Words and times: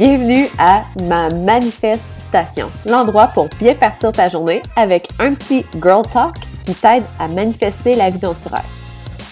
Bienvenue 0.00 0.46
à 0.58 0.82
ma 1.02 1.28
manifestation, 1.28 2.68
l'endroit 2.86 3.26
pour 3.26 3.48
bien 3.58 3.74
partir 3.74 4.12
ta 4.12 4.30
journée 4.30 4.62
avec 4.74 5.06
un 5.18 5.34
petit 5.34 5.62
girl 5.74 6.04
talk 6.10 6.36
qui 6.64 6.74
t'aide 6.74 7.02
à 7.18 7.28
manifester 7.28 7.96
la 7.96 8.08
vie 8.08 8.18
dont. 8.18 8.34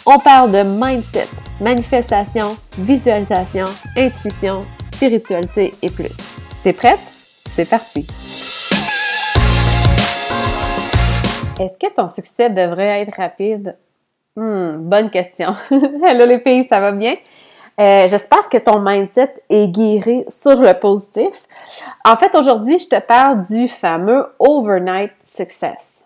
On 0.04 0.18
parle 0.18 0.50
de 0.50 0.62
mindset, 0.62 1.28
manifestation, 1.62 2.54
visualisation, 2.76 3.64
intuition, 3.96 4.60
spiritualité 4.92 5.72
et 5.80 5.88
plus. 5.88 6.12
T'es 6.62 6.74
prête? 6.74 7.00
C'est 7.54 7.64
parti! 7.64 8.06
Est-ce 11.58 11.78
que 11.78 11.94
ton 11.94 12.08
succès 12.08 12.50
devrait 12.50 13.00
être 13.00 13.16
rapide? 13.16 13.78
Hmm, 14.36 14.86
bonne 14.86 15.08
question. 15.08 15.54
Hello 15.70 16.26
les 16.26 16.40
filles, 16.40 16.66
ça 16.68 16.78
va 16.78 16.92
bien? 16.92 17.14
Euh, 17.78 18.08
j'espère 18.08 18.48
que 18.48 18.58
ton 18.58 18.80
mindset 18.80 19.34
est 19.48 19.68
guéri 19.68 20.24
sur 20.28 20.60
le 20.60 20.74
positif. 20.74 21.46
En 22.04 22.16
fait, 22.16 22.34
aujourd'hui, 22.34 22.78
je 22.78 22.88
te 22.88 23.00
parle 23.00 23.46
du 23.46 23.68
fameux 23.68 24.26
overnight 24.40 25.12
success. 25.22 26.02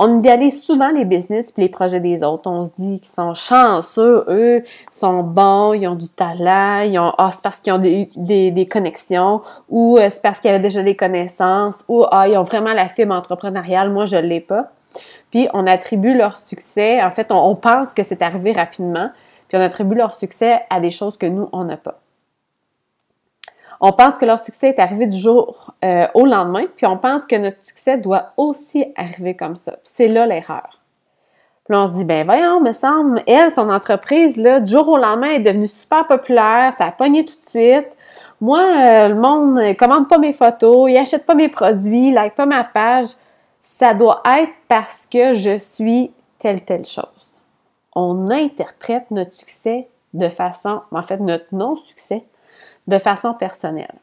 On 0.00 0.18
idéalise 0.18 0.62
souvent 0.62 0.90
les 0.90 1.04
business 1.04 1.52
et 1.56 1.60
les 1.60 1.68
projets 1.68 1.98
des 2.00 2.22
autres. 2.22 2.48
On 2.48 2.64
se 2.64 2.70
dit 2.78 3.00
qu'ils 3.00 3.12
sont 3.12 3.34
chanceux, 3.34 4.24
eux, 4.28 4.62
sont 4.92 5.24
bons, 5.24 5.72
ils 5.72 5.88
ont 5.88 5.96
du 5.96 6.08
talent, 6.08 6.82
ils 6.82 6.98
ont, 6.98 7.12
ah, 7.18 7.30
c'est 7.32 7.42
parce 7.42 7.58
qu'ils 7.58 7.72
ont 7.72 7.78
des, 7.78 8.08
des, 8.52 8.66
connexions, 8.66 9.42
ou 9.68 9.98
euh, 9.98 10.08
c'est 10.10 10.22
parce 10.22 10.38
qu'ils 10.38 10.50
avaient 10.50 10.60
déjà 10.60 10.82
des 10.82 10.94
connaissances, 10.94 11.84
ou 11.88 12.04
ah, 12.12 12.28
ils 12.28 12.36
ont 12.36 12.44
vraiment 12.44 12.74
la 12.74 12.88
fibre 12.88 13.14
entrepreneuriale, 13.14 13.90
moi 13.90 14.04
je 14.06 14.16
l'ai 14.16 14.40
pas. 14.40 14.70
Puis 15.32 15.48
on 15.52 15.66
attribue 15.66 16.14
leur 16.14 16.38
succès, 16.38 17.02
en 17.02 17.10
fait, 17.10 17.28
on 17.30 17.56
pense 17.56 17.92
que 17.92 18.04
c'est 18.04 18.22
arrivé 18.22 18.52
rapidement, 18.52 19.10
puis 19.48 19.56
on 19.56 19.60
attribue 19.60 19.96
leur 19.96 20.14
succès 20.14 20.60
à 20.70 20.80
des 20.80 20.90
choses 20.90 21.16
que 21.16 21.26
nous, 21.26 21.48
on 21.52 21.64
n'a 21.64 21.76
pas. 21.76 22.00
On 23.80 23.92
pense 23.92 24.18
que 24.18 24.24
leur 24.24 24.40
succès 24.40 24.70
est 24.70 24.80
arrivé 24.80 25.06
du 25.06 25.16
jour 25.16 25.72
euh, 25.84 26.06
au 26.14 26.26
lendemain, 26.26 26.64
puis 26.76 26.86
on 26.86 26.98
pense 26.98 27.24
que 27.26 27.36
notre 27.36 27.64
succès 27.64 27.96
doit 27.96 28.32
aussi 28.36 28.86
arriver 28.96 29.34
comme 29.36 29.56
ça. 29.56 29.76
c'est 29.84 30.08
là 30.08 30.26
l'erreur. 30.26 30.80
Puis 31.64 31.78
on 31.78 31.86
se 31.86 31.92
dit, 31.92 32.04
ben 32.04 32.24
voyons, 32.24 32.60
me 32.60 32.72
semble, 32.72 33.22
elle, 33.26 33.50
son 33.50 33.70
entreprise, 33.70 34.36
là, 34.36 34.60
du 34.60 34.72
jour 34.72 34.88
au 34.88 34.96
lendemain, 34.96 35.28
est 35.28 35.40
devenue 35.40 35.66
super 35.66 36.06
populaire, 36.06 36.72
ça 36.76 36.86
a 36.86 36.92
pogné 36.92 37.24
tout 37.24 37.34
de 37.44 37.50
suite. 37.50 37.88
Moi, 38.40 38.60
euh, 38.60 39.08
le 39.08 39.14
monde 39.14 39.54
ne 39.54 39.72
commande 39.74 40.08
pas 40.08 40.18
mes 40.18 40.32
photos, 40.32 40.90
il 40.90 40.96
achète 40.96 41.26
pas 41.26 41.34
mes 41.34 41.48
produits, 41.48 42.08
il 42.08 42.14
like 42.14 42.34
pas 42.34 42.46
ma 42.46 42.64
page. 42.64 43.08
Ça 43.62 43.94
doit 43.94 44.22
être 44.38 44.52
parce 44.66 45.06
que 45.06 45.34
je 45.34 45.58
suis 45.58 46.10
telle, 46.38 46.62
telle 46.62 46.86
chose 46.86 47.17
on 47.98 48.30
interprète 48.30 49.10
notre 49.10 49.34
succès 49.34 49.88
de 50.14 50.28
façon, 50.28 50.82
en 50.92 51.02
fait, 51.02 51.18
notre 51.18 51.52
non-succès 51.52 52.24
de 52.86 52.98
façon 52.98 53.34
personnelle. 53.34 53.96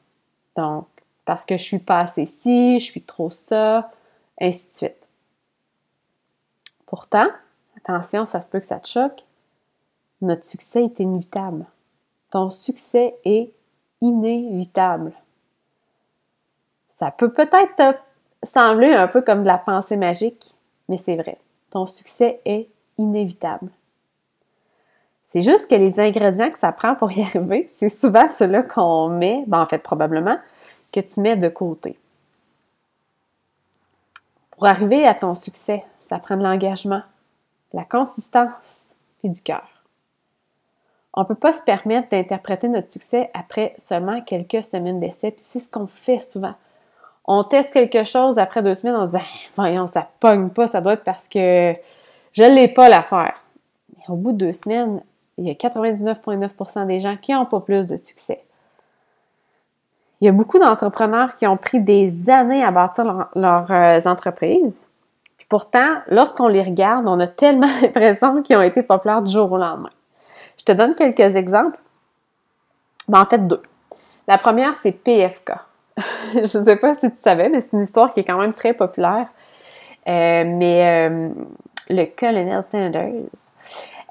Donc, 0.58 0.86
parce 1.24 1.46
que 1.46 1.56
je 1.56 1.64
suis 1.64 1.80
pas 1.80 2.02
assez 2.02 2.26
ci, 2.26 2.78
je 2.80 2.84
suis 2.84 3.02
trop 3.02 3.30
ça, 3.30 3.90
ainsi 4.40 4.68
de 4.68 4.74
suite. 4.76 5.08
Pourtant, 6.86 7.28
attention, 7.78 8.26
ça 8.26 8.42
se 8.42 8.50
peut 8.50 8.60
que 8.60 8.66
ça 8.66 8.80
te 8.80 8.88
choque, 8.90 9.24
notre 10.22 10.44
succès 10.44 10.84
est 10.84 11.00
inévitable. 11.00 11.66
Ton 12.32 12.52
succès 12.52 13.16
est 13.24 13.54
inévitable. 14.02 15.14
Ça 16.96 17.12
peut 17.12 17.32
peut-être 17.32 17.98
sembler 18.44 18.92
un 18.92 19.08
peu 19.08 19.22
comme 19.22 19.44
de 19.44 19.48
la 19.48 19.58
pensée 19.58 19.98
magique, 19.98 20.54
mais 20.90 20.98
c'est 20.98 21.16
vrai. 21.16 21.40
Ton 21.70 21.88
succès 21.88 22.42
est 22.44 22.70
inévitable. 22.98 23.72
C'est 25.36 25.42
juste 25.42 25.70
que 25.70 25.76
les 25.76 26.00
ingrédients 26.00 26.50
que 26.50 26.58
ça 26.58 26.72
prend 26.72 26.96
pour 26.96 27.12
y 27.12 27.22
arriver, 27.26 27.70
c'est 27.76 27.90
souvent 27.90 28.32
ceux-là 28.32 28.64
qu'on 28.64 29.10
met, 29.10 29.44
ben 29.48 29.60
en 29.60 29.66
fait 29.66 29.80
probablement, 29.80 30.38
que 30.94 31.02
tu 31.02 31.20
mets 31.20 31.36
de 31.36 31.50
côté. 31.50 32.00
Pour 34.52 34.66
arriver 34.66 35.06
à 35.06 35.14
ton 35.14 35.36
succès, 35.36 35.84
ça 36.08 36.20
prend 36.20 36.38
de 36.38 36.44
l'engagement, 36.44 37.02
la 37.74 37.84
consistance 37.84 38.54
et 39.26 39.28
du 39.28 39.42
cœur. 39.42 39.68
On 41.14 41.24
ne 41.24 41.26
peut 41.26 41.36
pas 41.36 41.52
se 41.52 41.64
permettre 41.64 42.08
d'interpréter 42.12 42.70
notre 42.70 42.94
succès 42.94 43.30
après 43.34 43.76
seulement 43.86 44.22
quelques 44.22 44.64
semaines 44.64 45.02
d'essai, 45.02 45.32
puis 45.32 45.44
c'est 45.46 45.60
ce 45.60 45.70
qu'on 45.70 45.88
fait 45.88 46.22
souvent. 46.22 46.54
On 47.26 47.44
teste 47.44 47.74
quelque 47.74 48.06
chose 48.06 48.38
après 48.38 48.64
deux 48.64 48.76
semaines, 48.76 48.96
on 48.96 49.08
dit 49.08 49.18
voyons, 49.58 49.88
ça 49.88 50.08
pogne 50.22 50.50
pas, 50.50 50.68
ça 50.68 50.80
doit 50.80 50.94
être 50.94 51.04
parce 51.04 51.28
que 51.28 51.76
je 52.32 52.44
l'ai 52.44 52.70
pas 52.70 52.88
l'affaire. 52.88 53.42
Mais 53.98 54.06
au 54.08 54.16
bout 54.16 54.32
de 54.32 54.38
deux 54.38 54.54
semaines, 54.54 55.02
il 55.38 55.48
y 55.48 55.50
a 55.50 55.54
99,9% 55.54 56.88
des 56.88 57.00
gens 57.00 57.18
qui 57.18 57.34
n'ont 57.34 57.46
pas 57.46 57.60
plus 57.60 57.88
de 57.88 57.98
succès. 57.98 58.44
Il 60.22 60.26
y 60.26 60.30
a 60.30 60.32
beaucoup 60.32 60.60
d'entrepreneurs 60.60 61.36
qui 61.36 61.46
ont 61.46 61.58
pris 61.58 61.82
des 61.82 62.30
années 62.30 62.64
à 62.64 62.72
bâtir 62.72 63.28
leurs 63.36 63.72
euh, 63.72 64.00
entreprises. 64.06 64.88
Puis 65.38 65.46
pourtant, 65.50 65.98
lorsqu'on 66.08 66.48
les 66.48 66.64
regarde, 66.64 67.06
on 67.08 67.20
a 67.20 67.28
tellement 67.28 67.68
l'impression 67.82 68.42
qu'ils 68.42 68.58
ont 68.58 68.62
été 68.62 68.82
populaires 68.82 69.22
du 69.22 69.32
jour 69.32 69.52
au 69.52 69.58
lendemain. 69.58 69.90
Je 70.58 70.64
te 70.64 70.72
donne 70.72 70.96
quelques 70.96 71.36
exemples. 71.36 71.78
Ben, 73.10 73.22
en 73.22 73.26
fait, 73.26 73.46
deux. 73.46 73.62
La 74.28 74.38
première, 74.38 74.74
c'est 74.74 74.94
PFK. 74.94 75.52
Je 76.34 76.40
ne 76.58 76.66
sais 76.66 76.76
pas 76.78 76.96
si 76.96 77.12
tu 77.12 77.18
savais, 77.22 77.50
mais 77.50 77.62
c'est 77.62 77.74
une 77.74 77.84
histoire 77.84 78.14
qui 78.14 78.22
est 78.22 78.24
quand 78.24 78.40
même 78.40 78.54
très 78.54 78.74
populaire. 78.74 79.28
Euh, 80.08 80.44
mais 80.46 81.10
euh, 81.10 81.30
le 81.90 82.06
colonel 82.06 82.64
Sanders, 82.72 83.12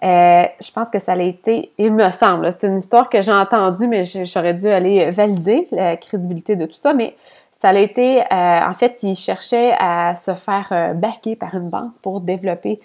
euh, 0.05 0.45
je 0.61 0.71
pense 0.71 0.91
que 0.91 1.01
ça 1.01 1.13
a 1.13 1.19
été, 1.19 1.73
il 1.79 1.95
me 1.95 2.11
semble, 2.11 2.53
c'est 2.53 2.67
une 2.67 2.79
histoire 2.79 3.09
que 3.09 3.23
j'ai 3.23 3.33
entendue, 3.33 3.87
mais 3.87 4.05
j'aurais 4.05 4.53
dû 4.53 4.69
aller 4.69 5.11
valider 5.11 5.67
la 5.71 5.97
crédibilité 5.97 6.57
de 6.57 6.67
tout 6.67 6.77
ça, 6.79 6.93
mais 6.93 7.17
ça 7.63 7.71
a 7.71 7.79
été, 7.79 8.21
euh, 8.21 8.25
en 8.31 8.75
fait, 8.75 9.03
il 9.03 9.15
cherchait 9.15 9.75
à 9.79 10.15
se 10.15 10.35
faire 10.35 10.69
euh, 10.73 10.93
baquer 10.93 11.37
par 11.37 11.55
une 11.55 11.71
banque 11.71 11.95
pour 12.03 12.21
développer 12.21 12.81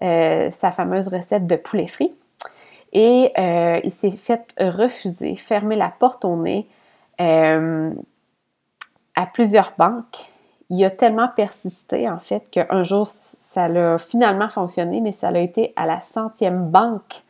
sa 0.00 0.72
fameuse 0.72 1.06
recette 1.06 1.46
de 1.46 1.54
poulet 1.54 1.86
frit. 1.86 2.12
Et 2.92 3.32
il 3.84 3.90
s'est 3.92 4.10
fait 4.10 4.52
refuser, 4.58 5.36
fermer 5.36 5.76
la 5.76 5.92
porte 5.96 6.24
au 6.24 6.34
nez 6.34 6.66
à 7.20 7.92
plusieurs 9.32 9.74
banques. 9.78 10.28
Il 10.70 10.84
a 10.84 10.90
tellement 10.90 11.28
persisté, 11.28 12.10
en 12.10 12.18
fait, 12.18 12.50
qu'un 12.50 12.82
jour, 12.82 13.06
ça 13.52 13.64
a 13.64 13.98
finalement 13.98 14.48
fonctionné, 14.48 15.00
mais 15.02 15.12
ça 15.12 15.28
a 15.28 15.38
été 15.38 15.74
à 15.76 15.84
la 15.84 16.00
centième 16.00 16.70
banque 16.70 17.22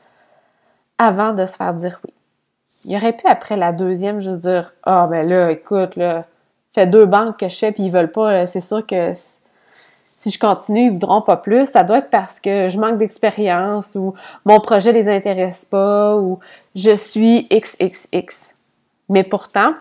avant 0.98 1.32
de 1.32 1.44
se 1.46 1.56
faire 1.56 1.74
dire 1.74 2.00
oui. 2.04 2.12
Il 2.84 2.96
aurait 2.96 3.12
pu, 3.12 3.26
après 3.26 3.56
la 3.56 3.72
deuxième, 3.72 4.20
juste 4.20 4.40
dire 4.40 4.72
Ah, 4.84 5.08
ben 5.10 5.28
là, 5.28 5.50
écoute, 5.50 5.96
là, 5.96 6.24
fait 6.74 6.86
deux 6.86 7.06
banques 7.06 7.38
que 7.38 7.48
je 7.48 7.56
fais, 7.56 7.72
puis 7.72 7.84
ils 7.84 7.92
veulent 7.92 8.12
pas, 8.12 8.32
euh, 8.32 8.46
c'est 8.46 8.60
sûr 8.60 8.86
que 8.86 9.12
si 9.14 10.30
je 10.30 10.38
continue, 10.38 10.86
ils 10.86 10.92
voudront 10.92 11.22
pas 11.22 11.36
plus. 11.36 11.66
Ça 11.66 11.82
doit 11.82 11.98
être 11.98 12.10
parce 12.10 12.38
que 12.38 12.68
je 12.68 12.78
manque 12.78 12.98
d'expérience 12.98 13.96
ou 13.96 14.14
mon 14.44 14.60
projet 14.60 14.92
les 14.92 15.08
intéresse 15.08 15.64
pas 15.64 16.16
ou 16.16 16.38
je 16.76 16.96
suis 16.96 17.48
XXX. 17.50 18.52
Mais 19.08 19.24
pourtant, 19.24 19.74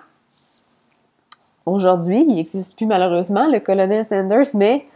aujourd'hui, 1.68 2.26
il 2.28 2.36
n'existe 2.36 2.76
plus 2.76 2.88
malheureusement 2.88 3.48
le 3.48 3.60
colonel 3.60 4.04
Sanders, 4.04 4.48
mais 4.56 4.88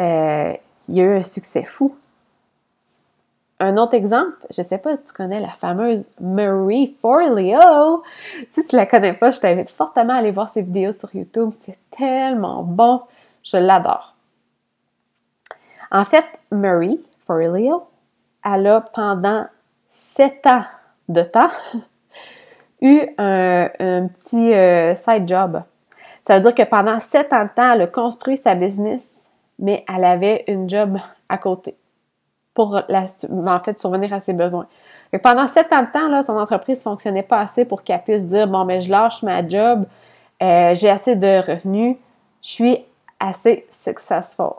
euh, 0.00 0.52
il 0.88 0.96
y 0.96 1.00
a 1.00 1.04
eu 1.04 1.18
un 1.18 1.22
succès 1.22 1.64
fou. 1.64 1.96
Un 3.58 3.78
autre 3.78 3.94
exemple, 3.94 4.36
je 4.50 4.60
ne 4.60 4.66
sais 4.66 4.76
pas 4.76 4.96
si 4.96 5.02
tu 5.02 5.12
connais 5.14 5.40
la 5.40 5.48
fameuse 5.48 6.08
Marie 6.20 6.94
Forleo. 7.00 8.02
Si 8.50 8.66
tu 8.66 8.76
la 8.76 8.84
connais 8.84 9.14
pas, 9.14 9.30
je 9.30 9.40
t'invite 9.40 9.70
fortement 9.70 10.12
à 10.12 10.16
aller 10.16 10.30
voir 10.30 10.52
ses 10.52 10.60
vidéos 10.60 10.92
sur 10.92 11.14
YouTube. 11.14 11.52
C'est 11.62 11.78
tellement 11.90 12.62
bon. 12.62 13.00
Je 13.42 13.56
l'adore. 13.56 14.14
En 15.90 16.04
fait, 16.04 16.26
Marie 16.50 17.02
Forleo, 17.26 17.88
elle 18.44 18.66
a 18.66 18.80
pendant 18.82 19.46
sept 19.88 20.46
ans 20.46 20.64
de 21.08 21.22
temps 21.22 21.48
eu 22.82 23.00
un, 23.16 23.68
petit 24.08 24.52
euh, 24.52 24.94
side 24.94 25.26
job. 25.26 25.62
Ça 26.26 26.36
veut 26.36 26.42
dire 26.42 26.54
que 26.54 26.68
pendant 26.68 27.00
sept 27.00 27.32
ans 27.32 27.44
de 27.44 27.50
temps, 27.54 27.72
elle 27.72 27.82
a 27.82 27.86
construit 27.86 28.36
sa 28.36 28.54
business 28.54 29.15
mais 29.58 29.84
elle 29.92 30.04
avait 30.04 30.44
une 30.48 30.68
job 30.68 30.98
à 31.28 31.38
côté 31.38 31.76
pour 32.54 32.74
en 32.74 33.58
fait 33.60 33.78
survenir 33.78 34.12
à 34.12 34.20
ses 34.20 34.32
besoins. 34.32 34.66
Et 35.12 35.18
pendant 35.18 35.46
sept 35.46 35.72
ans 35.72 35.82
de 35.82 35.92
temps, 35.92 36.08
là, 36.08 36.22
son 36.22 36.36
entreprise 36.36 36.78
ne 36.78 36.82
fonctionnait 36.82 37.22
pas 37.22 37.38
assez 37.38 37.64
pour 37.64 37.84
qu'elle 37.84 38.02
puisse 38.02 38.24
dire 38.24 38.48
Bon, 38.48 38.64
mais 38.64 38.80
je 38.80 38.90
lâche 38.90 39.22
ma 39.22 39.46
job, 39.46 39.84
euh, 40.42 40.74
j'ai 40.74 40.90
assez 40.90 41.14
de 41.14 41.46
revenus, 41.46 41.96
je 42.42 42.48
suis 42.48 42.84
assez 43.20 43.66
successful. 43.70 44.54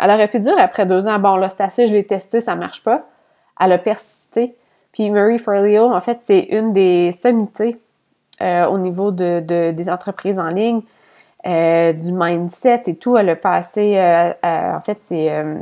Elle 0.00 0.10
aurait 0.10 0.28
pu 0.28 0.40
dire 0.40 0.54
après 0.58 0.86
deux 0.86 1.06
ans 1.06 1.18
Bon, 1.18 1.36
là, 1.36 1.48
c'est 1.48 1.62
assez, 1.62 1.86
je 1.86 1.92
l'ai 1.92 2.06
testé, 2.06 2.40
ça 2.40 2.54
ne 2.54 2.60
marche 2.60 2.82
pas. 2.82 3.04
Elle 3.58 3.72
a 3.72 3.78
persisté. 3.78 4.56
Puis 4.92 5.10
Marie 5.10 5.38
Forleo, 5.38 5.92
en 5.92 6.00
fait, 6.00 6.20
c'est 6.24 6.40
une 6.40 6.72
des 6.72 7.12
sommités 7.22 7.80
euh, 8.40 8.66
au 8.66 8.78
niveau 8.78 9.10
de, 9.10 9.40
des 9.70 9.90
entreprises 9.90 10.38
en 10.38 10.48
ligne. 10.48 10.80
Euh, 11.46 11.94
du 11.94 12.12
mindset 12.12 12.82
et 12.86 12.96
tout. 12.96 13.16
Elle 13.16 13.30
a 13.30 13.36
passé, 13.36 13.96
euh, 13.96 14.32
en 14.44 14.80
fait, 14.82 15.00
c'est, 15.06 15.32
euh, 15.32 15.54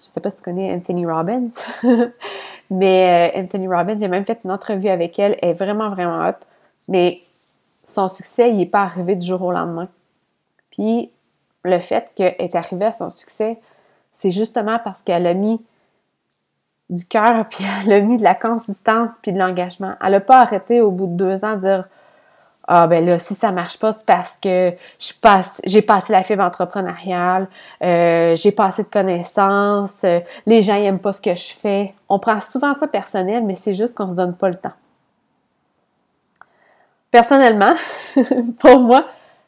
je 0.00 0.04
sais 0.04 0.20
pas 0.20 0.30
si 0.30 0.36
tu 0.36 0.42
connais 0.42 0.72
Anthony 0.72 1.04
Robbins, 1.04 1.50
mais 2.70 3.32
Anthony 3.36 3.68
Robbins, 3.68 3.98
j'ai 4.00 4.08
même 4.08 4.24
fait 4.24 4.40
une 4.44 4.50
entrevue 4.50 4.88
avec 4.88 5.18
elle, 5.18 5.36
elle 5.42 5.50
est 5.50 5.52
vraiment, 5.52 5.90
vraiment 5.90 6.26
hot. 6.26 6.38
Mais 6.88 7.18
son 7.86 8.08
succès, 8.08 8.48
il 8.48 8.56
n'est 8.56 8.66
pas 8.66 8.80
arrivé 8.80 9.16
du 9.16 9.26
jour 9.26 9.42
au 9.42 9.52
lendemain. 9.52 9.88
Puis 10.70 11.10
le 11.62 11.78
fait 11.80 12.10
qu'elle 12.14 12.36
est 12.38 12.54
arrivée 12.54 12.86
à 12.86 12.94
son 12.94 13.10
succès, 13.10 13.58
c'est 14.14 14.30
justement 14.30 14.78
parce 14.82 15.02
qu'elle 15.02 15.26
a 15.26 15.34
mis 15.34 15.60
du 16.88 17.04
cœur, 17.04 17.46
puis 17.50 17.66
elle 17.84 17.92
a 17.92 18.00
mis 18.00 18.16
de 18.16 18.24
la 18.24 18.34
consistance, 18.34 19.10
puis 19.20 19.34
de 19.34 19.38
l'engagement. 19.38 19.92
Elle 20.02 20.12
n'a 20.12 20.20
pas 20.20 20.40
arrêté 20.40 20.80
au 20.80 20.90
bout 20.90 21.06
de 21.06 21.16
deux 21.16 21.44
ans 21.44 21.56
de 21.56 21.60
dire 21.60 21.88
ah 22.70 22.86
ben 22.86 23.04
là, 23.04 23.18
si 23.18 23.34
ça 23.34 23.50
marche 23.50 23.78
pas, 23.78 23.94
c'est 23.94 24.04
parce 24.04 24.36
que 24.36 24.74
je 24.98 25.12
passe, 25.22 25.58
j'ai 25.64 25.80
passé 25.80 26.12
la 26.12 26.22
fibre 26.22 26.44
entrepreneuriale, 26.44 27.48
euh, 27.82 28.36
j'ai 28.36 28.52
pas 28.52 28.66
assez 28.66 28.82
de 28.82 28.88
connaissances, 28.88 30.04
euh, 30.04 30.20
les 30.44 30.60
gens 30.60 30.74
n'aiment 30.74 30.98
pas 30.98 31.14
ce 31.14 31.22
que 31.22 31.34
je 31.34 31.54
fais. 31.54 31.94
On 32.10 32.18
prend 32.18 32.38
souvent 32.40 32.74
ça 32.74 32.86
personnel, 32.86 33.42
mais 33.44 33.56
c'est 33.56 33.72
juste 33.72 33.94
qu'on 33.94 34.10
se 34.10 34.14
donne 34.14 34.36
pas 34.36 34.50
le 34.50 34.56
temps. 34.56 34.74
Personnellement, 37.10 37.74
pour 38.58 38.80
moi, 38.80 39.06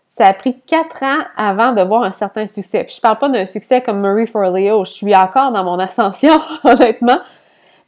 ça 0.08 0.26
a 0.26 0.32
pris 0.32 0.58
quatre 0.58 1.02
ans 1.02 1.22
avant 1.36 1.72
de 1.72 1.82
voir 1.82 2.04
un 2.04 2.12
certain 2.12 2.46
succès. 2.46 2.84
Puis 2.84 2.96
je 2.96 3.00
parle 3.02 3.18
pas 3.18 3.28
d'un 3.28 3.44
succès 3.44 3.82
comme 3.82 4.00
Marie 4.00 4.28
Forleo, 4.28 4.86
je 4.86 4.92
suis 4.92 5.14
encore 5.14 5.52
dans 5.52 5.62
mon 5.62 5.78
ascension, 5.78 6.40
honnêtement, 6.64 7.20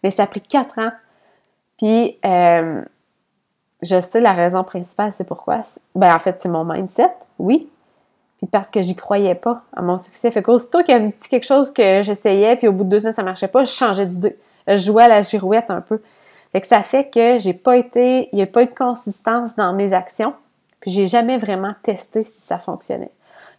mais 0.02 0.10
ça 0.10 0.24
a 0.24 0.26
pris 0.26 0.42
quatre 0.42 0.78
ans. 0.78 0.90
Puis 1.78 2.18
euh, 2.26 2.82
je 3.82 4.00
sais 4.00 4.20
la 4.20 4.32
raison 4.32 4.62
principale, 4.62 5.12
c'est 5.12 5.24
pourquoi. 5.24 5.62
Ben 5.94 6.14
en 6.14 6.18
fait, 6.18 6.36
c'est 6.40 6.48
mon 6.48 6.64
mindset, 6.64 7.12
oui. 7.38 7.68
Puis 8.38 8.46
parce 8.46 8.70
que 8.70 8.82
j'y 8.82 8.96
croyais 8.96 9.34
pas 9.34 9.62
à 9.76 9.82
mon 9.82 9.98
succès. 9.98 10.30
Fait 10.30 10.42
qu'aussitôt 10.42 10.82
qu'il 10.82 10.92
y 10.92 10.96
avait 10.96 11.10
petit 11.10 11.28
quelque 11.28 11.46
chose 11.46 11.72
que 11.72 12.02
j'essayais, 12.02 12.56
puis 12.56 12.68
au 12.68 12.72
bout 12.72 12.84
de 12.84 12.90
deux 12.90 13.00
semaines, 13.00 13.14
ça 13.14 13.22
marchait 13.22 13.48
pas, 13.48 13.64
je 13.64 13.70
changeais 13.70 14.06
d'idée. 14.06 14.36
Je 14.66 14.76
jouais 14.76 15.04
à 15.04 15.08
la 15.08 15.22
girouette 15.22 15.70
un 15.70 15.80
peu. 15.80 16.00
Fait 16.52 16.60
que 16.60 16.66
ça 16.66 16.82
fait 16.82 17.08
que 17.08 17.38
j'ai 17.40 17.54
pas 17.54 17.76
été, 17.76 18.28
il 18.32 18.36
n'y 18.36 18.42
a 18.42 18.46
pas 18.46 18.62
eu 18.62 18.66
de 18.66 18.74
consistance 18.74 19.56
dans 19.56 19.72
mes 19.72 19.92
actions. 19.92 20.34
Puis 20.80 20.90
j'ai 20.90 21.06
jamais 21.06 21.38
vraiment 21.38 21.74
testé 21.82 22.24
si 22.24 22.40
ça 22.40 22.58
fonctionnait. 22.58 23.10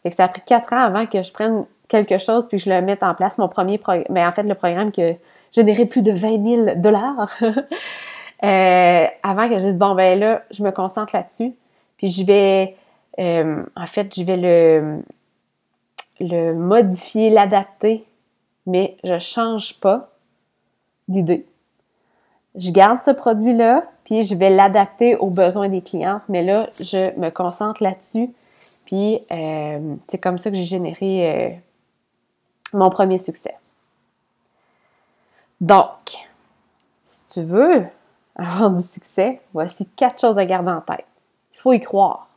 Fait 0.03 0.09
que 0.09 0.15
ça 0.15 0.25
a 0.25 0.27
pris 0.27 0.41
quatre 0.45 0.73
ans 0.73 0.83
avant 0.83 1.05
que 1.05 1.23
je 1.23 1.31
prenne 1.31 1.65
quelque 1.87 2.17
chose 2.17 2.47
puis 2.47 2.59
je 2.59 2.69
le 2.69 2.81
mette 2.81 3.03
en 3.03 3.13
place. 3.13 3.37
Mon 3.37 3.47
premier 3.47 3.77
programme, 3.77 4.05
mais 4.09 4.25
en 4.25 4.31
fait, 4.31 4.43
le 4.43 4.55
programme 4.55 4.91
que 4.91 5.15
générait 5.53 5.85
plus 5.85 6.01
de 6.01 6.11
20 6.11 6.65
000 6.65 6.75
dollars. 6.75 7.29
Euh, 8.43 9.07
avant 9.23 9.47
que 9.47 9.55
je 9.55 9.59
dise, 9.59 9.77
bon, 9.77 9.95
ben 9.95 10.19
là, 10.19 10.43
je 10.51 10.63
me 10.63 10.71
concentre 10.71 11.15
là-dessus, 11.15 11.53
puis 11.97 12.09
je 12.09 12.25
vais, 12.25 12.75
euh, 13.19 13.63
en 13.75 13.87
fait, 13.87 14.13
je 14.13 14.23
vais 14.23 14.35
le, 14.37 15.01
le 16.19 16.53
modifier, 16.53 17.29
l'adapter, 17.29 18.05
mais 18.65 18.97
je 19.03 19.13
ne 19.13 19.19
change 19.19 19.79
pas 19.79 20.09
d'idée. 21.07 21.45
Je 22.55 22.71
garde 22.71 22.99
ce 23.05 23.11
produit-là, 23.11 23.85
puis 24.03 24.23
je 24.23 24.35
vais 24.35 24.49
l'adapter 24.49 25.15
aux 25.15 25.29
besoins 25.29 25.69
des 25.69 25.81
clients, 25.81 26.19
mais 26.27 26.43
là, 26.43 26.69
je 26.79 27.17
me 27.17 27.29
concentre 27.29 27.81
là-dessus, 27.81 28.29
puis 28.85 29.21
euh, 29.31 29.95
c'est 30.07 30.17
comme 30.17 30.37
ça 30.37 30.49
que 30.49 30.57
j'ai 30.57 30.63
généré 30.63 31.61
mon 32.73 32.89
premier 32.89 33.19
succès. 33.19 33.55
Donc, 35.61 36.27
si 37.07 37.21
tu 37.31 37.41
veux 37.41 37.85
avoir 38.35 38.71
du 38.71 38.81
succès, 38.81 39.41
voici 39.53 39.85
quatre 39.95 40.19
choses 40.19 40.37
à 40.37 40.45
garder 40.45 40.71
en 40.71 40.81
tête. 40.81 41.05
Il 41.53 41.59
faut 41.59 41.73
y 41.73 41.79
croire. 41.79 42.27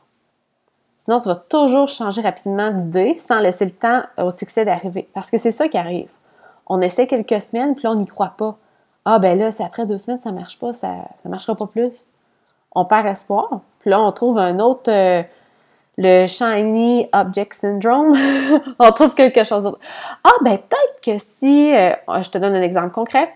Sinon, 1.03 1.19
tu 1.19 1.29
vas 1.29 1.35
toujours 1.35 1.87
changer 1.87 2.21
rapidement 2.21 2.71
d'idée 2.71 3.17
sans 3.19 3.39
laisser 3.39 3.65
le 3.65 3.71
temps 3.71 4.03
au 4.17 4.31
succès 4.31 4.65
d'arriver. 4.65 5.07
Parce 5.13 5.31
que 5.31 5.37
c'est 5.37 5.53
ça 5.53 5.69
qui 5.69 5.77
arrive. 5.77 6.09
On 6.67 6.81
essaie 6.81 7.07
quelques 7.07 7.41
semaines, 7.41 7.75
puis 7.75 7.85
là, 7.85 7.91
on 7.91 7.95
n'y 7.95 8.05
croit 8.05 8.33
pas. 8.37 8.57
Ah, 9.05 9.19
ben 9.19 9.39
là, 9.39 9.53
c'est 9.53 9.63
après 9.63 9.85
deux 9.85 9.97
semaines, 9.97 10.19
ça 10.19 10.31
ne 10.31 10.35
marche 10.35 10.59
pas, 10.59 10.73
ça 10.73 10.93
ne 11.23 11.29
marchera 11.29 11.55
pas 11.55 11.67
plus. 11.67 12.07
On 12.73 12.83
perd 12.83 13.07
espoir. 13.07 13.61
Puis 13.79 13.89
là, 13.89 14.01
on 14.01 14.11
trouve 14.11 14.37
un 14.37 14.59
autre, 14.59 14.91
euh, 14.91 15.23
le 15.97 16.27
Shiny 16.27 17.07
Object 17.13 17.53
Syndrome. 17.53 18.17
on 18.79 18.91
trouve 18.91 19.15
quelque 19.15 19.45
chose 19.45 19.63
d'autre. 19.63 19.79
Ah, 20.25 20.33
ben 20.43 20.57
peut-être 20.57 21.01
que 21.01 21.25
si, 21.39 21.73
euh, 21.73 21.93
je 22.21 22.29
te 22.29 22.37
donne 22.37 22.53
un 22.53 22.61
exemple 22.61 22.91
concret, 22.91 23.33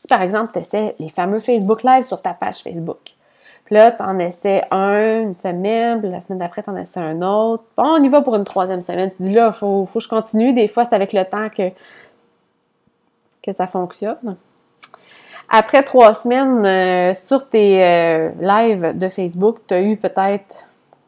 si 0.00 0.08
par 0.08 0.22
exemple, 0.22 0.52
tu 0.52 0.60
essaies 0.60 0.94
les 0.98 1.08
fameux 1.08 1.40
Facebook 1.40 1.82
Live 1.82 2.04
sur 2.04 2.20
ta 2.20 2.34
page 2.34 2.62
Facebook, 2.62 3.14
puis 3.64 3.76
là, 3.76 3.92
tu 3.92 4.02
en 4.02 4.18
essaies 4.18 4.64
un 4.70 5.22
une 5.22 5.34
semaine, 5.34 6.00
puis 6.00 6.10
la 6.10 6.20
semaine 6.20 6.38
d'après, 6.38 6.62
tu 6.62 6.70
en 6.70 6.76
essaies 6.76 7.00
un 7.00 7.22
autre. 7.22 7.64
Bon, 7.76 7.84
on 7.84 8.02
y 8.02 8.08
va 8.08 8.20
pour 8.22 8.34
une 8.34 8.44
troisième 8.44 8.82
semaine. 8.82 9.10
Tu 9.16 9.22
dis 9.22 9.32
là, 9.32 9.48
il 9.48 9.58
faut, 9.58 9.86
faut 9.86 9.98
que 9.98 10.04
je 10.04 10.08
continue. 10.08 10.52
Des 10.52 10.68
fois, 10.68 10.84
c'est 10.84 10.94
avec 10.94 11.12
le 11.12 11.24
temps 11.24 11.48
que, 11.48 11.70
que 13.42 13.52
ça 13.52 13.66
fonctionne. 13.66 14.36
Après 15.48 15.82
trois 15.82 16.14
semaines 16.14 16.64
euh, 16.64 17.14
sur 17.26 17.48
tes 17.48 17.84
euh, 17.84 18.30
lives 18.40 18.98
de 18.98 19.08
Facebook, 19.08 19.58
tu 19.68 19.74
as 19.74 19.82
eu 19.82 19.96
peut-être, 19.96 20.56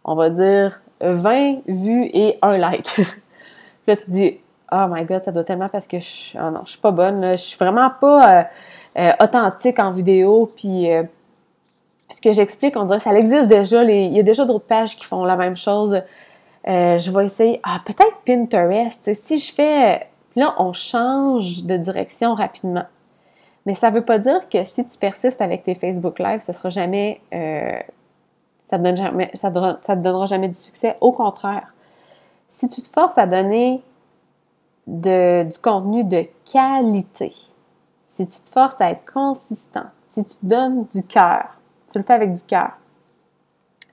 on 0.05 0.15
va 0.15 0.31
dire, 0.31 0.81
20 1.01 1.63
vues 1.67 2.11
et 2.13 2.39
un 2.43 2.57
like. 2.57 2.91
puis 2.95 3.05
là, 3.87 3.97
tu 3.97 4.05
te 4.05 4.11
dis, 4.11 4.39
oh 4.73 4.87
my 4.89 5.05
god, 5.05 5.25
ça 5.25 5.33
doit 5.33 5.45
tellement 5.45 5.69
parce 5.69 5.87
que 5.87 5.99
je, 5.99 6.37
oh 6.37 6.51
non, 6.51 6.61
je 6.65 6.71
suis 6.71 6.81
pas 6.81 6.91
bonne. 6.91 7.33
Je 7.33 7.37
suis 7.37 7.59
vraiment 7.59 7.91
pas. 7.91 8.39
Euh, 8.39 8.43
euh, 8.97 9.13
authentique 9.21 9.79
en 9.81 9.91
vidéo. 9.91 10.53
Puis 10.57 10.93
euh, 10.93 11.03
ce 12.15 12.21
que 12.21 12.33
j'explique, 12.33 12.77
on 12.77 12.85
dirait 12.85 13.01
ça 13.01 13.13
existe 13.13 13.49
déjà. 13.49 13.83
il 13.85 14.13
y 14.13 14.21
a 14.21 14.23
déjà 14.23 14.45
d'autres 14.45 14.67
pages 14.67 14.97
qui 14.97 15.05
font 15.05 15.25
la 15.25 15.37
même 15.37 15.57
chose. 15.57 16.03
Je 16.67 17.11
vais 17.11 17.27
essayer. 17.27 17.61
Ah, 17.63 17.81
peut-être 17.85 18.17
Pinterest. 18.25 19.13
Si 19.15 19.39
je 19.39 19.53
fais. 19.53 20.09
Là, 20.37 20.55
on 20.59 20.73
change 20.73 21.65
de 21.65 21.77
direction 21.77 22.35
rapidement. 22.35 22.85
Mais 23.67 23.75
ça 23.75 23.91
ne 23.91 23.97
veut 23.97 24.05
pas 24.05 24.19
dire 24.19 24.49
que 24.49 24.65
si 24.65 24.85
tu 24.85 24.99
persistes 24.99 25.41
avec 25.41 25.63
tes 25.63 25.75
Facebook 25.75 26.19
Live, 26.19 26.41
ça 26.41 26.53
sera 26.53 26.71
jamais. 26.71 27.21
ça 28.69 28.79
ne 28.79 28.97
ça 29.35 29.51
te 29.51 30.01
donnera 30.01 30.27
jamais 30.27 30.49
du 30.49 30.57
succès. 30.57 30.97
Au 31.01 31.13
contraire, 31.13 31.75
si 32.49 32.69
tu 32.69 32.81
te 32.81 32.89
forces 32.89 33.19
à 33.19 33.27
donner 33.27 33.83
de, 34.87 35.45
du 35.45 35.59
contenu 35.59 36.05
de 36.05 36.25
qualité, 36.51 37.33
si 38.07 38.29
tu 38.29 38.41
te 38.41 38.49
forces 38.49 38.81
à 38.81 38.91
être 38.91 39.11
consistant, 39.11 39.87
si 40.09 40.25
tu 40.25 40.37
donnes 40.43 40.87
du 40.95 41.03
cœur, 41.03 41.57
tu 41.91 41.99
le 41.99 42.05
fais 42.05 42.13
avec 42.13 42.35
du 42.35 42.43
cœur, 42.43 42.73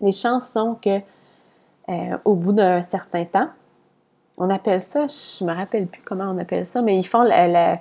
les 0.02 0.12
chances 0.12 0.50
sont 0.50 0.76
que 0.76 1.00
euh, 1.90 2.18
au 2.26 2.36
bout 2.36 2.54
d'un 2.54 2.84
certain 2.84 3.26
temps, 3.26 3.50
on 4.38 4.50
appelle 4.50 4.82
ça, 4.82 5.08
je 5.08 5.44
me 5.44 5.54
rappelle 5.54 5.88
plus 5.88 6.02
comment 6.04 6.32
on 6.32 6.38
appelle 6.38 6.66
ça, 6.66 6.82
mais 6.82 6.98
ils 6.98 7.04
font 7.04 7.24
la, 7.24 7.80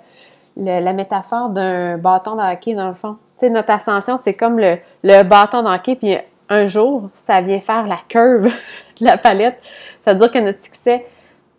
métaphore 0.57 1.51
d'un 1.51 1.97
bâton 1.97 2.35
de 2.35 2.75
dans 2.75 2.89
le 2.89 2.95
fond. 2.95 3.17
Tu 3.39 3.47
sais, 3.47 3.51
notre 3.51 3.71
ascension, 3.71 4.19
c'est 4.23 4.35
comme 4.35 4.59
le, 4.59 5.23
bâton 5.23 5.63
de 5.63 5.95
puis 5.95 6.17
un 6.49 6.67
jour, 6.67 7.09
ça 7.25 7.41
vient 7.41 7.61
faire 7.61 7.87
la 7.87 7.99
curve 8.09 8.47
de 9.01 9.05
la 9.05 9.17
palette. 9.17 9.61
Ça 10.05 10.13
veut 10.13 10.19
dire 10.19 10.31
que 10.31 10.39
notre 10.39 10.63
succès, 10.63 11.07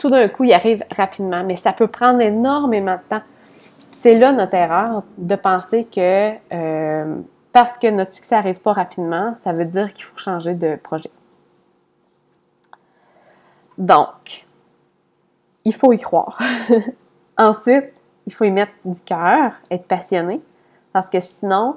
tout 0.01 0.09
d'un 0.09 0.27
coup, 0.27 0.43
il 0.43 0.53
arrive 0.53 0.83
rapidement, 0.95 1.43
mais 1.43 1.55
ça 1.55 1.73
peut 1.73 1.87
prendre 1.87 2.21
énormément 2.21 2.95
de 2.95 3.15
temps 3.17 3.23
c'est 4.01 4.17
là 4.17 4.31
notre 4.31 4.55
erreur 4.55 5.03
de 5.19 5.35
penser 5.35 5.85
que 5.85 6.31
euh, 6.51 7.15
parce 7.51 7.77
que 7.77 7.87
notre 7.87 8.15
succès 8.15 8.33
n'arrive 8.35 8.59
pas 8.59 8.73
rapidement, 8.73 9.35
ça 9.43 9.53
veut 9.53 9.65
dire 9.65 9.93
qu'il 9.93 10.05
faut 10.05 10.17
changer 10.17 10.55
de 10.55 10.75
projet. 10.75 11.11
Donc, 13.77 14.47
il 15.65 15.73
faut 15.73 15.93
y 15.93 15.99
croire. 15.99 16.39
Ensuite, 17.37 17.93
il 18.25 18.33
faut 18.33 18.45
y 18.45 18.51
mettre 18.51 18.71
du 18.83 18.99
cœur, 19.01 19.51
être 19.69 19.85
passionné, 19.85 20.41
parce 20.93 21.07
que 21.07 21.19
sinon, 21.19 21.75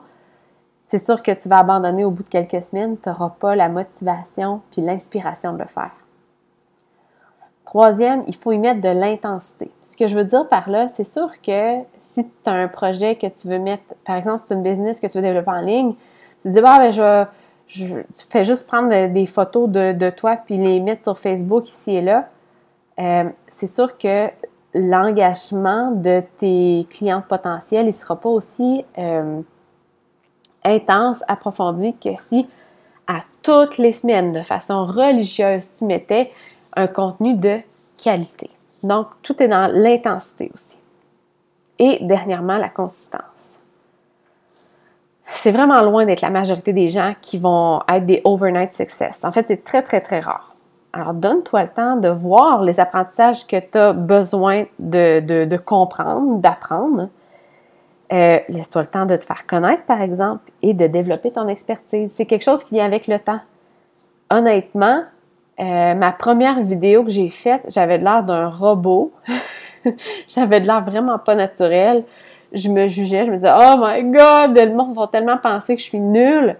c'est 0.87 1.05
sûr 1.05 1.23
que 1.23 1.33
tu 1.33 1.51
vas 1.51 1.59
abandonner 1.59 2.07
au 2.07 2.11
bout 2.11 2.23
de 2.23 2.29
quelques 2.29 2.63
semaines, 2.63 2.97
tu 2.99 3.11
n'auras 3.11 3.31
pas 3.39 3.55
la 3.55 3.69
motivation 3.69 4.63
puis 4.71 4.81
l'inspiration 4.81 5.53
de 5.53 5.59
le 5.59 5.69
faire. 5.69 5.93
Troisième, 7.65 8.25
il 8.27 8.37
faut 8.37 8.53
y 8.53 8.59
mettre 8.59 8.81
de 8.81 8.89
l'intensité. 8.89 9.71
Ce 9.85 9.97
que 9.97 10.09
je 10.09 10.17
veux 10.17 10.25
dire 10.25 10.49
par 10.49 10.69
là, 10.69 10.89
c'est 10.89 11.05
sûr 11.05 11.31
que 11.43 11.79
si 11.99 12.25
tu 12.25 12.51
as 12.51 12.53
un 12.53 12.69
projet 12.69 13.17
que 13.17 13.27
tu 13.27 13.49
veux 13.49 13.59
mettre, 13.59 13.83
par 14.05 14.17
exemple, 14.17 14.43
c'est 14.47 14.55
une 14.55 14.63
business 14.63 15.01
que 15.01 15.07
tu 15.07 15.19
veux 15.19 15.23
développer 15.23 15.51
en 15.51 15.61
ligne, 15.61 15.95
tu 16.43 16.49
te 16.49 16.55
dis, 16.55 16.61
bah, 16.61 16.79
ben, 16.79 16.93
je, 17.67 18.01
tu 18.01 18.27
fais 18.29 18.45
juste 18.45 18.67
prendre 18.67 18.89
des 19.09 19.27
photos 19.27 19.69
de, 19.69 20.11
toi 20.11 20.37
puis 20.37 20.59
les 20.59 20.81
mettre 20.81 21.05
sur 21.05 21.19
Facebook 21.19 21.69
ici 21.69 21.97
et 21.97 22.03
là. 22.03 22.29
Euh, 22.99 23.25
c'est 23.49 23.67
sûr 23.67 23.97
que 23.97 24.29
l'engagement 24.75 25.91
de 25.91 26.23
tes 26.39 26.87
clients 26.91 27.23
potentiels, 27.27 27.85
il 27.85 27.89
ne 27.89 27.93
sera 27.93 28.21
pas 28.21 28.29
aussi 28.29 28.85
euh, 28.99 29.41
intense, 30.65 31.23
approfondi 31.29 31.95
que 31.97 32.11
si 32.19 32.47
à 33.07 33.21
toutes 33.43 33.79
les 33.79 33.93
semaines, 33.93 34.33
de 34.33 34.43
façon 34.43 34.87
religieuse, 34.87 35.69
tu 35.79 35.85
mettais 35.85 36.33
un 36.77 36.87
contenu 36.87 37.35
de 37.35 37.59
qualité. 38.03 38.51
Donc, 38.83 39.09
tout 39.23 39.43
est 39.43 39.49
dans 39.49 39.71
l'intensité 39.73 40.51
aussi. 40.55 40.79
Et 41.79 41.99
dernièrement, 42.03 42.57
la 42.57 42.69
consistance. 42.69 43.23
C'est 45.27 45.53
vraiment 45.53 45.81
loin 45.83 46.05
d'être 46.05 46.21
la 46.21 46.31
majorité 46.31 46.73
des 46.73 46.89
gens 46.89 47.15
qui 47.21 47.39
vont 47.39 47.81
être 47.91 48.07
des 48.07 48.21
overnight 48.25 48.75
success. 48.75 49.25
En 49.25 49.33
fait, 49.33 49.47
c'est 49.49 49.65
très, 49.65 49.83
très, 49.83 50.01
très 50.01 50.21
rare. 50.21 50.55
Alors, 50.93 51.13
donne-toi 51.13 51.65
le 51.65 51.69
temps 51.71 51.97
de 51.97 52.09
voir 52.09 52.63
les 52.63 52.79
apprentissages 52.79 53.47
que 53.47 53.59
tu 53.59 53.79
as 53.79 53.93
besoin 53.93 54.65
de, 54.79 55.57
comprendre, 55.57 56.39
d'apprendre. 56.39 57.09
Euh, 58.13 58.39
laisse-toi 58.49 58.83
le 58.83 58.89
temps 58.89 59.07
de 59.07 59.17
te 59.17 59.25
faire 59.25 59.47
connaître, 59.47 59.85
par 59.87 60.01
exemple, 60.01 60.53
et 60.63 60.73
de 60.73 60.87
développer 60.87 61.33
ton 61.33 61.49
expertise. 61.49 62.13
C'est 62.15 62.27
quelque 62.27 62.45
chose 62.45 62.63
qui 62.63 62.75
vient 62.75 62.85
avec 62.85 63.09
le 63.09 63.19
temps. 63.19 63.41
honnêtement, 64.31 65.03
euh, 65.61 65.95
ma 65.95 66.13
première 66.13 66.61
vidéo 66.63 67.05
que 67.05 67.11
j'ai 67.11 67.29
faite, 67.29 67.63
j'avais 67.69 67.99
l'air 67.99 68.25
d'un 68.25 68.49
robot. 68.49 69.13
j'avais 70.29 70.61
de 70.61 70.67
l'air 70.67 70.85
vraiment 70.85 71.19
pas 71.19 71.35
naturel. 71.35 72.05
Je 72.53 72.69
me 72.69 72.89
jugeais, 72.89 73.27
je 73.27 73.31
me 73.31 73.37
disais, 73.37 73.53
oh 73.55 73.77
my 73.79 74.03
god, 74.11 74.59
le 74.59 74.75
monde 74.75 74.95
va 74.95 75.07
tellement 75.07 75.39
penser 75.39 75.77
que 75.77 75.83
je 75.83 75.87
suis 75.87 76.01
nulle. 76.01 76.57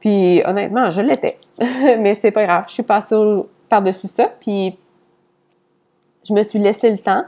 Puis 0.00 0.42
honnêtement, 0.44 0.90
je 0.90 1.00
l'étais. 1.00 1.38
Mais 1.58 2.14
c'est 2.20 2.30
pas 2.30 2.44
grave, 2.44 2.64
je 2.68 2.74
suis 2.74 2.82
passée 2.82 3.16
par-dessus 3.68 4.08
ça. 4.08 4.30
Puis 4.40 4.78
je 6.26 6.32
me 6.32 6.42
suis 6.42 6.58
laissé 6.58 6.90
le 6.90 6.98
temps 6.98 7.24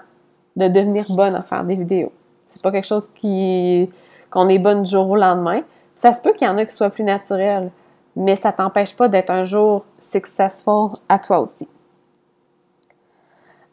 de 0.56 0.68
devenir 0.68 1.06
bonne 1.10 1.34
à 1.34 1.42
faire 1.42 1.64
des 1.64 1.76
vidéos. 1.76 2.12
C'est 2.46 2.62
pas 2.62 2.72
quelque 2.72 2.86
chose 2.86 3.08
qui 3.14 3.88
qu'on 4.30 4.48
est 4.48 4.58
bonne 4.58 4.82
du 4.82 4.90
jour 4.90 5.08
au 5.08 5.16
lendemain. 5.16 5.62
Ça 5.94 6.12
se 6.12 6.20
peut 6.20 6.32
qu'il 6.32 6.46
y 6.46 6.50
en 6.50 6.58
a 6.58 6.64
qui 6.64 6.74
soient 6.74 6.90
plus 6.90 7.04
naturels, 7.04 7.70
mais 8.18 8.34
ça 8.34 8.50
t'empêche 8.50 8.96
pas 8.96 9.08
d'être 9.08 9.30
un 9.30 9.44
jour 9.44 9.84
successful 10.00 10.98
à 11.08 11.20
toi 11.20 11.38
aussi. 11.38 11.68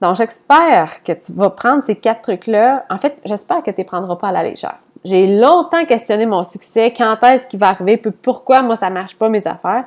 Donc, 0.01 0.15
j'espère 0.15 1.01
que 1.03 1.13
tu 1.13 1.33
vas 1.33 1.49
prendre 1.49 1.83
ces 1.83 1.95
quatre 1.95 2.21
trucs-là. 2.21 2.85
En 2.91 2.99
fait, 2.99 3.17
j'espère 3.25 3.63
que 3.63 3.71
tu 3.71 3.81
ne 3.81 3.85
prendras 3.85 4.17
pas 4.17 4.27
à 4.27 4.31
la 4.31 4.43
légère. 4.43 4.77
J'ai 5.03 5.25
longtemps 5.25 5.83
questionné 5.85 6.27
mon 6.27 6.43
succès, 6.43 6.93
quand 6.95 7.17
est-ce 7.23 7.47
qu'il 7.47 7.59
va 7.59 7.69
arriver, 7.69 7.97
pourquoi 7.97 8.61
moi 8.61 8.75
ça 8.75 8.89
marche 8.91 9.15
pas 9.15 9.29
mes 9.29 9.45
affaires? 9.47 9.85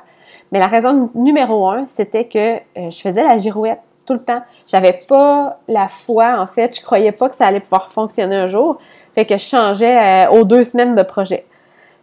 Mais 0.51 0.59
la 0.59 0.67
raison 0.67 1.09
numéro 1.15 1.69
un, 1.69 1.85
c'était 1.87 2.25
que 2.25 2.57
euh, 2.57 2.89
je 2.89 2.99
faisais 2.99 3.23
la 3.23 3.37
girouette 3.37 3.79
tout 4.05 4.13
le 4.13 4.23
temps. 4.23 4.41
J'avais 4.67 4.93
pas 5.07 5.59
la 5.67 5.87
foi, 5.87 6.37
en 6.37 6.47
fait. 6.47 6.75
Je 6.75 6.81
croyais 6.81 7.11
pas 7.11 7.29
que 7.29 7.35
ça 7.35 7.47
allait 7.47 7.59
pouvoir 7.59 7.91
fonctionner 7.91 8.35
un 8.35 8.47
jour. 8.47 8.77
Fait 9.15 9.25
que 9.25 9.37
je 9.37 9.43
changeais 9.43 10.27
euh, 10.27 10.31
aux 10.31 10.43
deux 10.43 10.63
semaines 10.63 10.95
de 10.95 11.03
projet. 11.03 11.45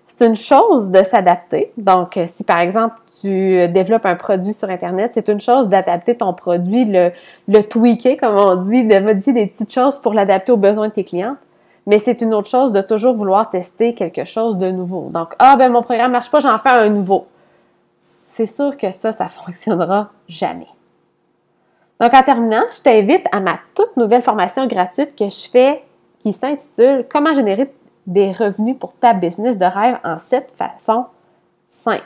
C'est 0.07 0.27
une 0.27 0.37
chose 0.37 0.91
de 0.91 1.03
s'adapter. 1.03 1.73
Donc, 1.77 2.17
euh, 2.17 2.27
si 2.27 2.45
par 2.45 2.59
exemple, 2.59 2.97
tu 3.21 3.29
euh, 3.29 3.69
développes 3.69 4.07
un 4.07 4.15
produit 4.15 4.53
sur 4.53 4.69
Internet, 4.71 5.13
c'est 5.15 5.29
une 5.29 5.41
chose 5.41 5.69
d'adapter 5.69 6.17
ton 6.17 6.33
produit, 6.33 6.85
le, 6.85 7.63
tweaker, 7.63 8.17
comme 8.17 8.37
on 8.37 8.57
dit, 8.57 8.85
de 8.85 8.99
modifier 9.01 9.33
des 9.33 9.47
petites 9.47 9.73
choses 9.73 9.99
pour 9.99 10.15
l'adapter 10.15 10.53
aux 10.53 10.57
besoins 10.57 10.89
de 10.89 10.93
tes 10.93 11.05
clients. 11.05 11.37
Mais 11.87 11.99
c'est 11.99 12.21
une 12.21 12.35
autre 12.35 12.49
chose 12.49 12.73
de 12.73 12.81
toujours 12.81 13.15
vouloir 13.15 13.49
tester 13.51 13.95
quelque 13.95 14.25
chose 14.25 14.59
de 14.59 14.71
nouveau. 14.71 15.09
Donc, 15.11 15.35
ah 15.39 15.57
ben 15.57 15.71
mon 15.71 15.83
programme 15.83 16.13
marche 16.13 16.31
pas, 16.31 16.41
j'en 16.41 16.59
fais 16.59 16.71
un 16.71 16.89
nouveau. 16.89 17.27
C'est 18.27 18.47
sûr 18.47 18.77
que 18.77 18.93
ça, 18.93 19.13
ça 19.13 19.29
fonctionnera 19.45 20.11
jamais. 20.29 20.69
Donc, 22.01 22.13
en 22.13 22.23
terminant, 22.23 22.65
je 22.71 22.83
t'invite 22.83 23.27
à 23.33 23.41
ma 23.41 23.59
toute 23.75 23.97
nouvelle 23.97 24.23
formation 24.23 24.67
gratuite 24.67 25.17
que 25.17 25.29
je 25.29 25.49
fais 25.49 25.83
qui 26.19 26.33
s'intitule 26.33 27.07
Comment 27.11 27.35
générer 27.35 27.73
des 28.07 28.33
revenus 28.33 28.77
pour 28.79 28.95
ta 28.95 29.15
business 29.15 29.59
de 29.59 29.65
rêve 29.65 29.99
en 30.05 30.19
cette 30.19 30.51
façon 30.57 31.07
simple. 31.67 32.05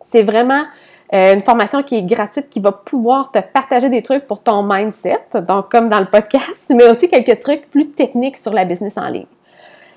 C'est 0.00 0.22
vraiment 0.22 0.64
euh, 1.12 1.34
une 1.34 1.42
formation 1.42 1.82
qui 1.82 1.96
est 1.96 2.02
gratuite 2.02 2.48
qui 2.48 2.60
va 2.60 2.72
pouvoir 2.72 3.30
te 3.30 3.38
partager 3.38 3.88
des 3.88 4.02
trucs 4.02 4.26
pour 4.26 4.42
ton 4.42 4.62
mindset, 4.62 5.26
donc 5.46 5.70
comme 5.70 5.88
dans 5.88 6.00
le 6.00 6.06
podcast, 6.06 6.66
mais 6.70 6.88
aussi 6.88 7.08
quelques 7.08 7.40
trucs 7.40 7.70
plus 7.70 7.90
techniques 7.90 8.36
sur 8.36 8.52
la 8.52 8.64
business 8.64 8.96
en 8.96 9.08
ligne. 9.08 9.26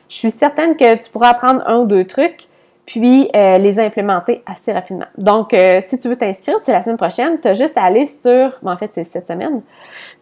Je 0.08 0.16
suis 0.16 0.32
certaine 0.32 0.76
que 0.76 0.96
tu 0.96 1.10
pourras 1.12 1.30
apprendre 1.30 1.62
un 1.68 1.80
ou 1.80 1.86
deux 1.86 2.06
trucs 2.06 2.48
puis 2.90 3.30
euh, 3.36 3.60
les 3.60 3.80
implémenter 3.80 4.42
assez 4.48 4.74
rapidement. 4.74 5.06
Donc, 5.16 5.54
euh, 5.54 5.80
si 5.86 6.00
tu 6.00 6.10
veux 6.10 6.16
t'inscrire, 6.16 6.56
c'est 6.64 6.72
la 6.72 6.82
semaine 6.82 6.98
prochaine, 6.98 7.40
tu 7.40 7.48
as 7.48 7.54
juste 7.54 7.78
à 7.78 7.84
aller 7.84 8.08
sur, 8.08 8.58
en 8.66 8.78
fait, 8.78 8.90
c'est 8.96 9.04
cette 9.04 9.28
semaine, 9.28 9.62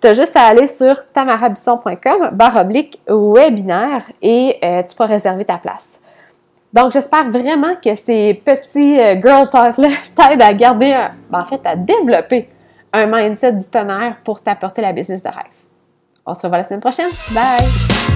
tu 0.02 0.08
as 0.08 0.14
juste 0.14 0.36
à 0.36 0.48
aller 0.48 0.68
sur 0.68 1.10
tamarabisson.com, 1.14 2.32
barre 2.34 2.58
oblique 2.58 3.00
webinaire, 3.08 4.04
et 4.22 4.58
euh, 4.62 4.84
tu 4.84 4.98
pourras 4.98 5.08
réserver 5.08 5.46
ta 5.46 5.58
place. 5.58 6.02
Donc, 6.74 6.92
j'espère 6.92 7.30
vraiment 7.30 7.76
que 7.82 7.96
ces 7.96 8.34
petits 8.34 8.98
girl 8.98 9.50
talk-là 9.50 9.88
t'aident 10.16 10.42
à 10.42 10.54
garder, 10.54 11.08
ben, 11.30 11.40
en 11.40 11.46
fait, 11.46 11.62
à 11.64 11.78
développer 11.78 12.50
un 12.92 13.06
mindset 13.06 13.54
du 13.54 13.66
tonnerre 13.66 14.18
pour 14.26 14.42
t'apporter 14.42 14.82
la 14.82 14.92
business 14.92 15.24
de 15.24 15.30
rêve. 15.30 15.46
On 16.26 16.36
se 16.36 16.42
revoit 16.42 16.58
la 16.58 16.64
semaine 16.66 16.82
prochaine. 16.82 17.12
Bye! 17.34 18.07